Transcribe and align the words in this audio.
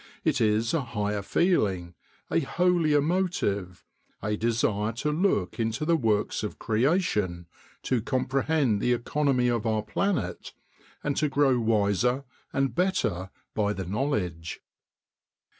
It 0.23 0.41
is 0.41 0.73
a 0.73 0.81
higher 0.81 1.21
feeling, 1.21 1.93
a 2.31 2.39
holier 2.39 3.01
motive, 3.01 3.85
a 4.19 4.35
desire 4.35 4.93
to 4.93 5.11
look 5.11 5.59
into 5.59 5.85
the 5.85 5.95
works 5.95 6.41
of 6.41 6.57
creation, 6.57 7.45
to 7.83 8.01
comprehend 8.01 8.81
the 8.81 8.93
economy 8.93 9.47
of 9.47 9.67
our 9.67 9.83
planet, 9.83 10.53
and 11.03 11.15
to 11.17 11.29
grow 11.29 11.59
wiser 11.59 12.23
and 12.51 12.73
better 12.73 13.29
by 13.53 13.73
the 13.73 13.85
knowledge." 13.85 14.61